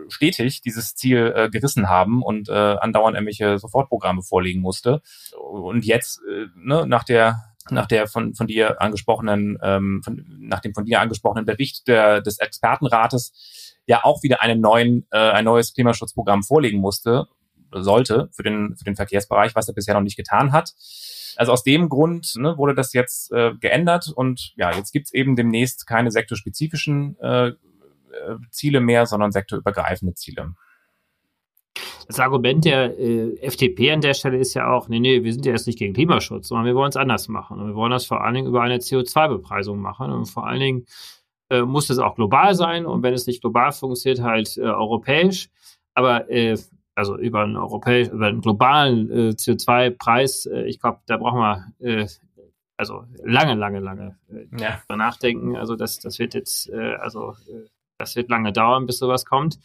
[0.07, 5.01] stetig dieses Ziel äh, gerissen haben und äh, andauernd irgendwelche Sofortprogramme vorlegen musste.
[5.39, 7.35] Und jetzt, äh, ne, nach der
[7.69, 12.19] nach der von, von dir angesprochenen, ähm, von, nach dem von dir angesprochenen Bericht der,
[12.21, 17.27] des Expertenrates ja auch wieder einen neuen, äh, ein neues Klimaschutzprogramm vorlegen musste,
[17.71, 20.73] sollte für den, für den Verkehrsbereich, was er bisher noch nicht getan hat.
[21.37, 25.35] Also aus dem Grund ne, wurde das jetzt äh, geändert und ja, jetzt gibt's eben
[25.35, 27.55] demnächst keine sektorspezifischen äh, äh
[28.49, 30.53] Ziele mehr, sondern sektorübergreifende Ziele.
[32.07, 35.45] Das Argument der äh, FDP an der Stelle ist ja auch, nee, nee, wir sind
[35.45, 37.59] ja jetzt nicht gegen Klimaschutz, sondern wir wollen es anders machen.
[37.59, 40.11] Und wir wollen das vor allen Dingen über eine CO2-Bepreisung machen.
[40.11, 40.85] Und vor allen Dingen
[41.49, 42.85] äh, muss es auch global sein.
[42.85, 45.49] Und wenn es nicht global funktioniert, halt äh, europäisch.
[45.93, 46.57] Aber äh,
[46.95, 51.73] also über einen europäischen, über einen globalen äh, CO2-Preis, äh, ich glaube, da brauchen wir
[51.79, 52.07] äh,
[52.81, 54.81] also lange, lange, lange äh, ja.
[54.89, 55.55] nachdenken.
[55.55, 59.59] Also das, das wird jetzt, äh, also äh, das wird lange dauern, bis sowas kommt,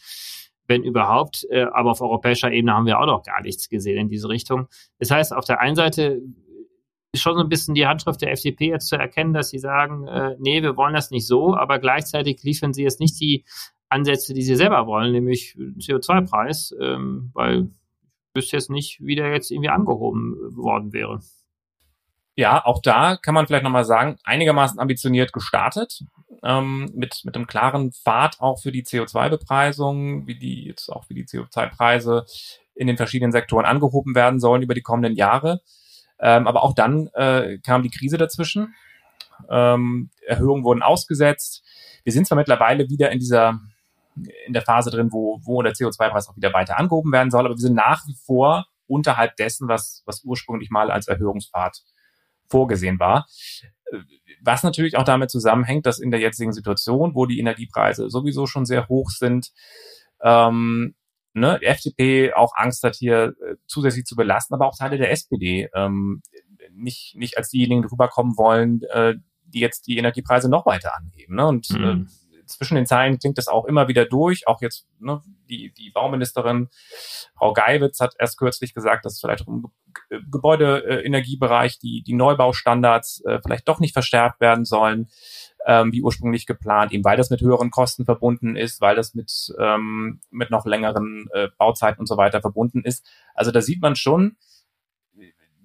[0.67, 1.47] wenn überhaupt.
[1.73, 4.67] Aber auf europäischer Ebene haben wir auch noch gar nichts gesehen in diese Richtung.
[4.99, 6.21] Das heißt, auf der einen Seite
[7.11, 10.05] ist schon so ein bisschen die Handschrift der FDP jetzt zu erkennen, dass sie sagen,
[10.37, 13.43] nee, wir wollen das nicht so, aber gleichzeitig liefern sie jetzt nicht die
[13.89, 17.69] Ansätze, die sie selber wollen, nämlich CO2-Preis, ähm, weil
[18.33, 21.19] wüsste jetzt nicht, wie der jetzt irgendwie angehoben worden wäre.
[22.35, 26.03] Ja, auch da kann man vielleicht nochmal sagen, einigermaßen ambitioniert gestartet,
[26.43, 31.15] ähm, mit, mit einem klaren Pfad auch für die CO2-Bepreisung, wie die jetzt auch wie
[31.15, 32.25] die CO2-Preise
[32.75, 35.61] in den verschiedenen Sektoren angehoben werden sollen über die kommenden Jahre.
[36.19, 38.75] Ähm, aber auch dann äh, kam die Krise dazwischen.
[39.49, 41.63] Ähm, Erhöhungen wurden ausgesetzt.
[42.03, 43.59] Wir sind zwar mittlerweile wieder in dieser
[44.45, 47.45] in der Phase drin, wo, wo der CO2-Preis auch wieder weiter angehoben werden soll.
[47.45, 51.83] Aber wir sind nach wie vor unterhalb dessen, was, was ursprünglich mal als Erhöhungspfad
[52.49, 53.27] vorgesehen war.
[54.41, 58.65] Was natürlich auch damit zusammenhängt, dass in der jetzigen Situation, wo die Energiepreise sowieso schon
[58.65, 59.51] sehr hoch sind,
[60.21, 60.95] ähm,
[61.33, 65.11] ne, die FDP auch Angst hat, hier äh, zusätzlich zu belasten, aber auch Teile der
[65.11, 66.21] SPD ähm,
[66.71, 71.35] nicht, nicht als diejenigen rüberkommen wollen, äh, die jetzt die Energiepreise noch weiter anheben.
[71.35, 71.47] Ne?
[71.47, 71.83] Und mhm.
[71.83, 74.47] äh, zwischen den Zeilen klingt das auch immer wieder durch.
[74.47, 76.69] Auch jetzt ne, die, die Bauministerin
[77.35, 79.67] Frau Geiwitz hat erst kürzlich gesagt, dass vielleicht im
[80.09, 85.09] Gebäudeenergiebereich die, die Neubaustandards äh, vielleicht doch nicht verstärkt werden sollen,
[85.65, 89.53] ähm, wie ursprünglich geplant, eben weil das mit höheren Kosten verbunden ist, weil das mit,
[89.59, 93.05] ähm, mit noch längeren äh, Bauzeiten und so weiter verbunden ist.
[93.33, 94.37] Also da sieht man schon,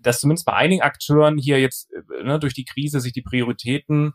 [0.02, 4.14] dass zumindest bei einigen Akteuren hier jetzt äh, ne, durch die Krise sich die Prioritäten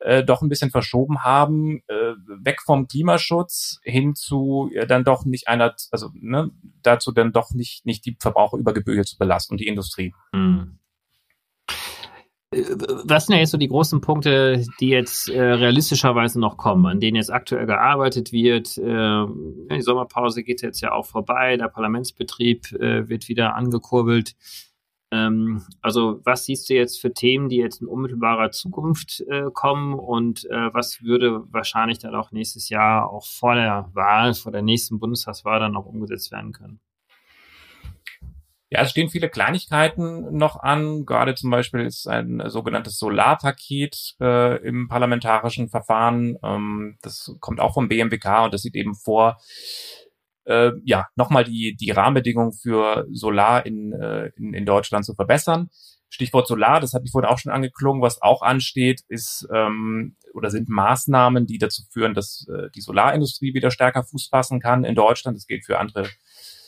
[0.00, 5.24] äh, doch ein bisschen verschoben haben, äh, weg vom Klimaschutz hin zu äh, dann doch
[5.24, 6.50] nicht einer, also ne,
[6.82, 10.14] dazu dann doch nicht, nicht die Verbraucher über Gebühr zu belasten und die Industrie.
[10.34, 10.78] Hm.
[12.52, 16.98] Was sind ja jetzt so die großen Punkte, die jetzt äh, realistischerweise noch kommen, an
[16.98, 18.76] denen jetzt aktuell gearbeitet wird?
[18.76, 19.26] Äh,
[19.72, 24.34] die Sommerpause geht jetzt ja auch vorbei, der Parlamentsbetrieb äh, wird wieder angekurbelt.
[25.12, 29.94] Ähm, also was siehst du jetzt für Themen, die jetzt in unmittelbarer Zukunft äh, kommen
[29.94, 34.62] und äh, was würde wahrscheinlich dann auch nächstes Jahr auch vor der Wahl, vor der
[34.62, 36.80] nächsten Bundestagswahl dann auch umgesetzt werden können?
[38.72, 41.04] Ja, es stehen viele Kleinigkeiten noch an.
[41.04, 46.36] Gerade zum Beispiel ist ein sogenanntes Solarpaket äh, im parlamentarischen Verfahren.
[46.44, 49.38] Ähm, das kommt auch vom BMWK und das sieht eben vor,
[50.44, 55.70] äh, ja, nochmal die, die Rahmenbedingungen für Solar in, äh, in, in Deutschland zu verbessern.
[56.08, 60.50] Stichwort Solar, das hatte ich vorhin auch schon angeklungen, was auch ansteht, ist ähm, oder
[60.50, 64.96] sind Maßnahmen, die dazu führen, dass äh, die Solarindustrie wieder stärker Fuß fassen kann in
[64.96, 65.36] Deutschland.
[65.36, 66.08] Das gilt für andere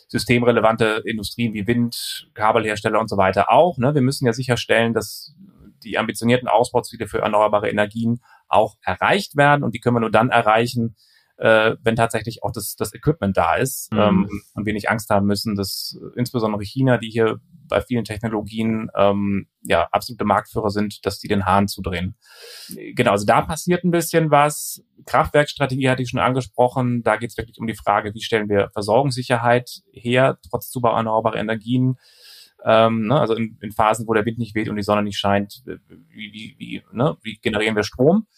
[0.07, 3.79] systemrelevante Industrien wie Wind, Kabelhersteller und so weiter auch.
[3.79, 3.95] Ne?
[3.95, 5.35] Wir müssen ja sicherstellen, dass
[5.83, 10.29] die ambitionierten Ausbauziele für erneuerbare Energien auch erreicht werden und die können wir nur dann
[10.29, 10.95] erreichen,
[11.43, 13.99] äh, wenn tatsächlich auch das, das Equipment da ist mhm.
[13.99, 18.91] ähm, und wir nicht Angst haben müssen, dass insbesondere China, die hier bei vielen Technologien
[18.95, 22.17] ähm, ja absolute Marktführer sind, dass die den Hahn zudrehen.
[22.95, 24.85] Genau, also da passiert ein bisschen was.
[25.05, 27.03] Kraftwerkstrategie hatte ich schon angesprochen.
[27.03, 31.39] Da geht es wirklich um die Frage, wie stellen wir Versorgungssicherheit her, trotz Zubau erneuerbarer
[31.39, 31.97] Energien.
[32.65, 35.19] Ähm, ne, also in, in Phasen, wo der Wind nicht weht und die Sonne nicht
[35.19, 38.29] scheint, wie, wie, wie, ne, wie generieren wir Strom?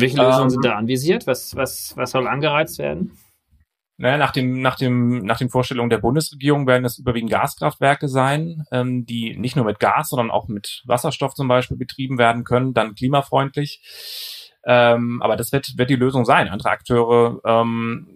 [0.00, 1.26] Welche Lösungen ähm, sind da anvisiert?
[1.26, 3.18] Was, was, was soll angereizt werden?
[4.00, 8.64] Naja, nach, dem, nach, dem, nach den Vorstellungen der Bundesregierung werden es überwiegend Gaskraftwerke sein,
[8.70, 12.74] ähm, die nicht nur mit Gas, sondern auch mit Wasserstoff zum Beispiel betrieben werden können,
[12.74, 13.82] dann klimafreundlich.
[14.64, 16.48] Ähm, aber das wird, wird die Lösung sein.
[16.48, 18.06] Andere Akteure ähm,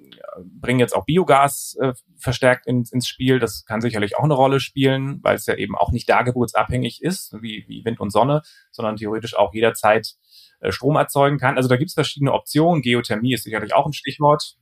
[0.45, 3.39] bringen jetzt auch Biogas äh, verstärkt ins, ins Spiel.
[3.39, 7.35] Das kann sicherlich auch eine Rolle spielen, weil es ja eben auch nicht dargeburtsabhängig ist,
[7.43, 10.15] wie, wie Wind und Sonne, sondern theoretisch auch jederzeit
[10.71, 11.57] Strom erzeugen kann.
[11.57, 12.83] Also da gibt es verschiedene Optionen.
[12.83, 14.57] Geothermie ist sicherlich auch ein Stichwort.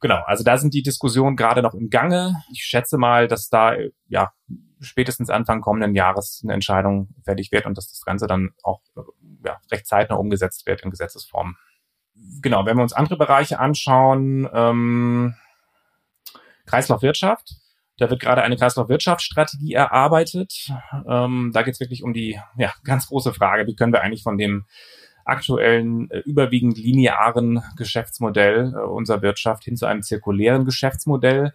[0.00, 2.36] Genau, also da sind die Diskussionen gerade noch im Gange.
[2.52, 3.74] Ich schätze mal, dass da
[4.06, 4.32] ja
[4.80, 8.80] spätestens Anfang kommenden Jahres eine Entscheidung fertig wird und dass das Ganze dann auch
[9.44, 11.56] ja, recht zeitnah umgesetzt wird in Gesetzesform.
[12.42, 15.34] Genau, wenn wir uns andere Bereiche anschauen, ähm,
[16.66, 17.56] Kreislaufwirtschaft.
[17.96, 20.70] Da wird gerade eine Kreislaufwirtschaftsstrategie erarbeitet.
[21.08, 24.22] Ähm, da geht es wirklich um die ja, ganz große Frage, wie können wir eigentlich
[24.22, 24.66] von dem
[25.24, 31.52] aktuellen äh, überwiegend linearen Geschäftsmodell äh, unserer Wirtschaft hin zu einem zirkulären Geschäftsmodell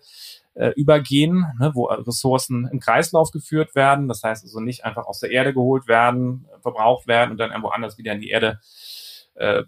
[0.55, 4.07] äh, übergehen, ne, wo Ressourcen im Kreislauf geführt werden.
[4.07, 7.69] Das heißt also nicht einfach aus der Erde geholt werden, verbraucht werden und dann irgendwo
[7.69, 8.59] anders wieder in die Erde
[9.35, 9.63] äh,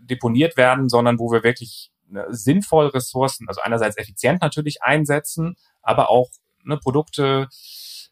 [0.00, 6.10] deponiert werden, sondern wo wir wirklich ne, sinnvoll Ressourcen, also einerseits effizient natürlich einsetzen, aber
[6.10, 6.30] auch
[6.62, 7.48] ne, Produkte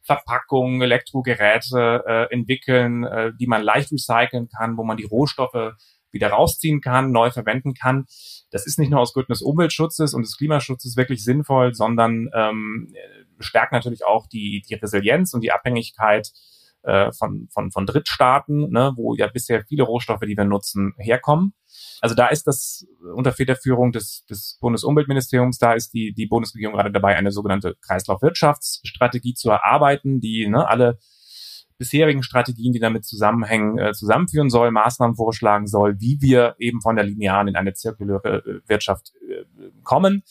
[0.02, 5.74] Verpackungen, Elektrogeräte äh, entwickeln, äh, die man leicht recyceln kann, wo man die Rohstoffe
[6.10, 8.04] wieder rausziehen kann, neu verwenden kann.
[8.50, 12.92] Das ist nicht nur aus Gründen des Umweltschutzes und des Klimaschutzes wirklich sinnvoll, sondern ähm,
[13.38, 16.30] stärkt natürlich auch die, die Resilienz und die Abhängigkeit
[16.82, 21.54] äh, von, von, von Drittstaaten, ne, wo ja bisher viele Rohstoffe, die wir nutzen, herkommen.
[22.02, 22.84] Also da ist das
[23.14, 29.34] unter Federführung des, des Bundesumweltministeriums, da ist die, die Bundesregierung gerade dabei, eine sogenannte Kreislaufwirtschaftsstrategie
[29.34, 30.98] zu erarbeiten, die ne, alle
[31.78, 36.96] bisherigen Strategien, die damit zusammenhängen, äh, zusammenführen soll, Maßnahmen vorschlagen soll, wie wir eben von
[36.96, 39.44] der linearen in eine zirkuläre äh, Wirtschaft äh,
[39.84, 40.24] kommen.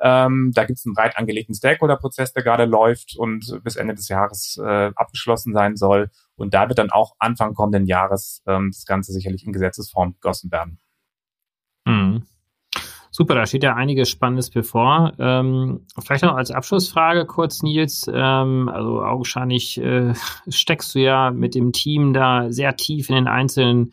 [0.00, 4.08] Ähm, da gibt es einen breit angelegten Stakeholder-Prozess, der gerade läuft und bis Ende des
[4.08, 6.10] Jahres äh, abgeschlossen sein soll.
[6.36, 10.50] Und da wird dann auch Anfang kommenden Jahres ähm, das Ganze sicherlich in Gesetzesform gegossen
[10.50, 10.78] werden.
[13.14, 15.12] Super, da steht ja einiges Spannendes bevor.
[15.18, 18.10] Ähm, vielleicht noch als Abschlussfrage kurz, Nils.
[18.12, 20.14] Ähm, also augenscheinlich äh,
[20.48, 23.92] steckst du ja mit dem Team da sehr tief in den einzelnen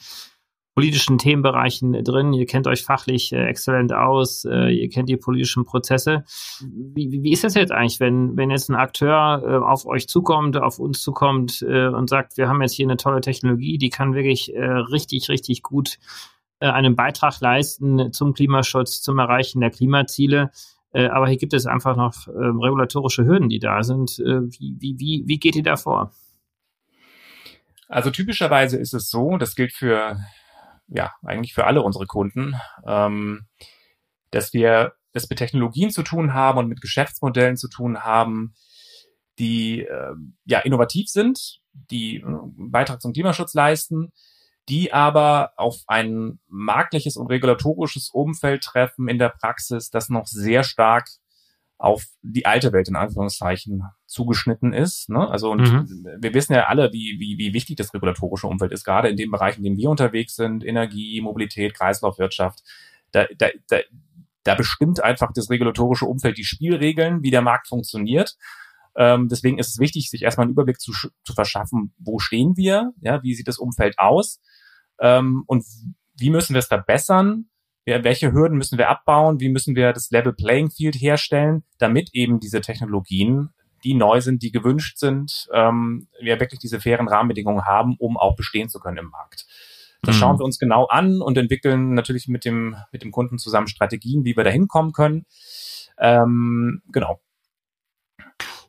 [0.74, 2.32] politischen Themenbereichen drin.
[2.32, 6.24] Ihr kennt euch fachlich äh, exzellent aus, äh, ihr kennt die politischen Prozesse.
[6.62, 10.56] Wie, wie ist das jetzt eigentlich, wenn, wenn jetzt ein Akteur äh, auf euch zukommt,
[10.56, 14.14] auf uns zukommt äh, und sagt, wir haben jetzt hier eine tolle Technologie, die kann
[14.14, 20.52] wirklich äh, richtig, richtig gut äh, einen Beitrag leisten zum Klimaschutz, zum Erreichen der Klimaziele.
[20.92, 24.18] aber hier gibt es einfach noch regulatorische Hürden, die da sind.
[24.20, 26.12] wie, wie, wie geht ihr da vor?
[27.88, 30.18] Also typischerweise ist es so, das gilt für
[30.90, 33.48] ja, eigentlich für alle unsere Kunden, ähm,
[34.32, 38.54] dass wir es mit Technologien zu tun haben und mit Geschäftsmodellen zu tun haben,
[39.38, 40.14] die äh,
[40.46, 44.12] ja innovativ sind, die äh, einen Beitrag zum Klimaschutz leisten,
[44.70, 50.64] die aber auf ein marktliches und regulatorisches Umfeld treffen in der Praxis, das noch sehr
[50.64, 51.08] stark
[51.78, 55.10] auf die alte Welt in Anführungszeichen zugeschnitten ist.
[55.10, 55.28] Ne?
[55.30, 56.06] Also und mhm.
[56.20, 59.32] wir wissen ja alle, wie, wie, wie wichtig das regulatorische Umfeld ist, gerade in dem
[59.32, 62.64] Bereich, in dem wir unterwegs sind, Energie, Mobilität, Kreislaufwirtschaft.
[63.12, 63.80] Da, da, da,
[64.44, 68.36] da bestimmt einfach das regulatorische Umfeld die Spielregeln, wie der Markt funktioniert.
[68.96, 72.92] Ähm, deswegen ist es wichtig, sich erstmal einen Überblick zu, zu verschaffen, wo stehen wir,
[73.00, 74.42] ja, wie sieht das Umfeld aus
[75.02, 75.66] ähm, und
[76.18, 77.46] wie müssen wir es verbessern,
[77.86, 82.40] welche Hürden müssen wir abbauen, wie müssen wir das Level Playing Field herstellen, damit eben
[82.40, 83.50] diese Technologien
[83.84, 88.36] die neu sind, die gewünscht sind, ähm, wir wirklich diese fairen Rahmenbedingungen haben, um auch
[88.36, 89.46] bestehen zu können im Markt.
[90.02, 90.20] Das mhm.
[90.20, 94.24] schauen wir uns genau an und entwickeln natürlich mit dem, mit dem Kunden zusammen Strategien,
[94.26, 95.26] wie wir da hinkommen können.
[95.98, 97.20] Ähm, genau.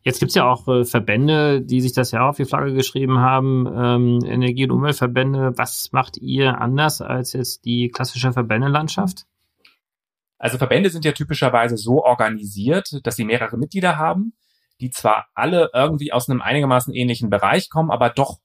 [0.03, 3.67] Jetzt gibt's ja auch äh, Verbände, die sich das ja auf die Flagge geschrieben haben,
[3.67, 5.53] ähm, Energie- und Umweltverbände.
[5.57, 9.27] Was macht ihr anders als jetzt die klassische Verbändelandschaft?
[10.39, 14.33] Also Verbände sind ja typischerweise so organisiert, dass sie mehrere Mitglieder haben,
[14.81, 18.39] die zwar alle irgendwie aus einem einigermaßen ähnlichen Bereich kommen, aber doch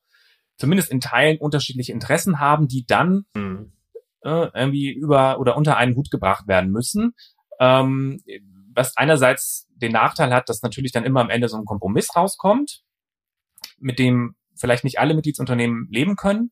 [0.57, 3.71] zumindest in Teilen unterschiedliche Interessen haben, die dann mhm.
[4.23, 7.15] äh, irgendwie über oder unter einen Hut gebracht werden müssen.
[7.61, 8.21] Ähm,
[8.75, 12.83] was einerseits den Nachteil hat, dass natürlich dann immer am Ende so ein Kompromiss rauskommt,
[13.79, 16.51] mit dem vielleicht nicht alle Mitgliedsunternehmen leben können.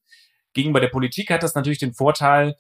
[0.54, 2.56] Gegenüber der Politik hat das natürlich den Vorteil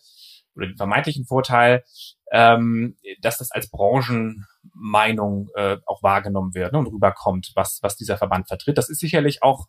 [0.55, 1.83] oder den vermeintlichen Vorteil,
[2.31, 8.17] ähm, dass das als Branchenmeinung äh, auch wahrgenommen wird ne, und rüberkommt, was, was dieser
[8.17, 8.77] Verband vertritt.
[8.77, 9.67] Das ist sicherlich auch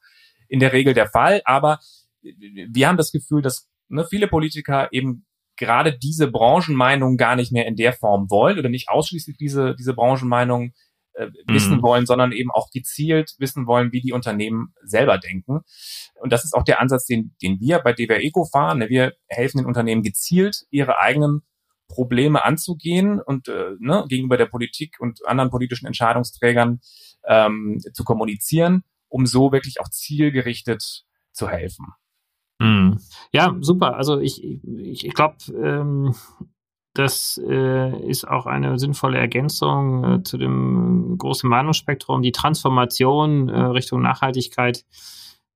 [0.48, 1.80] in der Regel der Fall, aber
[2.22, 7.66] wir haben das Gefühl, dass ne, viele Politiker eben gerade diese Branchenmeinung gar nicht mehr
[7.66, 10.72] in der Form wollen oder nicht ausschließlich diese, diese Branchenmeinung
[11.14, 11.82] äh, wissen mhm.
[11.82, 15.60] wollen, sondern eben auch gezielt wissen wollen, wie die Unternehmen selber denken.
[16.20, 18.80] Und das ist auch der Ansatz, den, den wir bei DWR Eco fahren.
[18.88, 21.42] Wir helfen den Unternehmen gezielt, ihre eigenen
[21.88, 26.80] Probleme anzugehen und äh, ne, gegenüber der Politik und anderen politischen Entscheidungsträgern
[27.26, 31.86] ähm, zu kommunizieren, um so wirklich auch zielgerichtet zu helfen.
[32.94, 33.00] Mhm.
[33.32, 33.96] Ja, super.
[33.96, 36.14] Also ich, ich, ich glaube, ähm,
[36.94, 42.22] das äh, ist auch eine sinnvolle Ergänzung äh, zu dem großen Meinungsspektrum.
[42.22, 44.84] Die Transformation äh, Richtung Nachhaltigkeit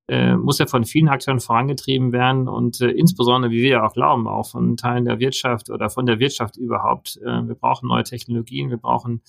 [0.08, 3.92] äh, muss ja von vielen Akteuren vorangetrieben werden und äh, insbesondere, wie wir ja auch
[3.92, 7.18] glauben, auch von Teilen der Wirtschaft oder von der Wirtschaft überhaupt.
[7.18, 9.22] Äh, wir brauchen neue Technologien, wir brauchen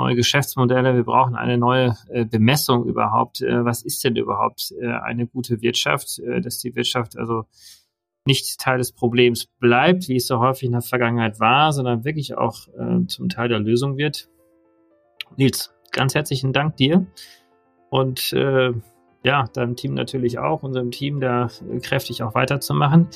[0.00, 3.42] neue Geschäftsmodelle, wir brauchen eine neue äh, Bemessung überhaupt.
[3.42, 6.18] Äh, was ist denn überhaupt äh, eine gute Wirtschaft?
[6.18, 7.44] Äh, dass die Wirtschaft also
[8.26, 12.36] nicht Teil des Problems bleibt, wie es so häufig in der Vergangenheit war, sondern wirklich
[12.36, 14.28] auch äh, zum Teil der Lösung wird.
[15.36, 17.06] Nils, ganz herzlichen Dank dir
[17.90, 18.72] und äh,
[19.22, 21.48] ja, deinem Team natürlich auch, unserem Team da
[21.82, 23.08] kräftig auch weiterzumachen.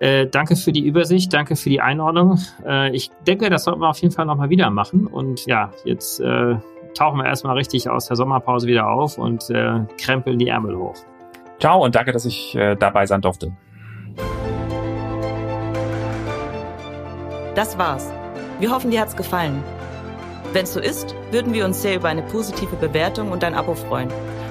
[0.00, 2.38] Äh, danke für die Übersicht, danke für die Einordnung.
[2.66, 5.06] Äh, ich denke, das sollten wir auf jeden Fall nochmal wieder machen.
[5.06, 6.56] Und ja, jetzt äh,
[6.94, 10.94] tauchen wir erstmal richtig aus der Sommerpause wieder auf und äh, krempeln die Ärmel hoch.
[11.60, 13.52] Ciao und danke, dass ich äh, dabei sein durfte.
[17.54, 18.10] Das war's.
[18.58, 19.62] Wir hoffen, dir hat's gefallen.
[20.54, 23.74] Wenn es so ist, würden wir uns sehr über eine positive Bewertung und ein Abo
[23.74, 24.08] freuen.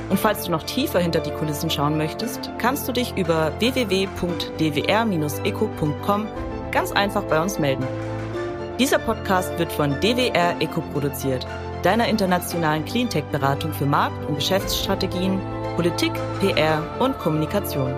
[0.09, 6.27] Und falls du noch tiefer hinter die Kulissen schauen möchtest, kannst du dich über www.dwr-eco.com
[6.71, 7.87] ganz einfach bei uns melden.
[8.79, 11.45] Dieser Podcast wird von DWR Eco produziert,
[11.83, 15.39] deiner internationalen Cleantech-Beratung für Markt- und Geschäftsstrategien,
[15.75, 17.93] Politik, PR und Kommunikation.